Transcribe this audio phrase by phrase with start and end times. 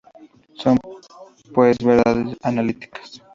[0.55, 0.79] Son
[1.53, 3.21] pues verdades analíticas.